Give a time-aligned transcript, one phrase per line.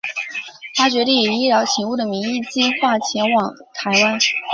[0.73, 4.17] 他决定以医疗勤务的名义计画前往台湾。